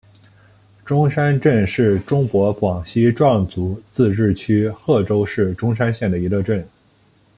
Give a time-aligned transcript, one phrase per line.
[0.83, 6.67] 钟山镇是中国广西壮族自治区贺州市钟山县的一个镇。